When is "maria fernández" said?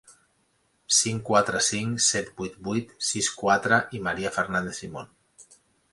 4.09-4.81